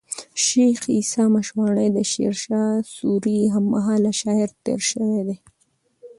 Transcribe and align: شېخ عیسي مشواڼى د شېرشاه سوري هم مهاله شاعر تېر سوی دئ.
شېخ 0.43 0.79
عیسي 0.95 1.23
مشواڼى 1.35 1.87
د 1.93 1.97
شېرشاه 2.11 2.75
سوري 2.95 3.39
هم 3.53 3.63
مهاله 3.73 4.11
شاعر 4.21 4.49
تېر 4.63 4.79
سوی 4.91 5.21
دئ. 5.27 5.37